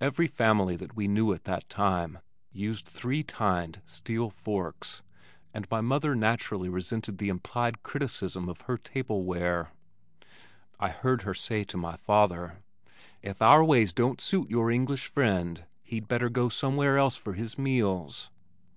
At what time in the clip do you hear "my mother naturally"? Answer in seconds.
5.70-6.68